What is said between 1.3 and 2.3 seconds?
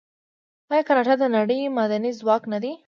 نړۍ معدني